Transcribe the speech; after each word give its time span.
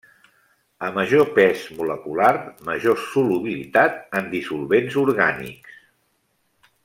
A 0.85 0.87
major 0.93 1.25
pes 1.35 1.65
molecular, 1.81 2.31
major 2.71 2.95
solubilitat 3.11 4.01
en 4.21 4.33
dissolvents 4.33 4.99
orgànics. 5.07 5.79